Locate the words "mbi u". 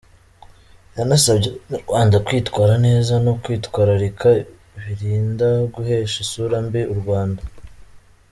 6.65-6.95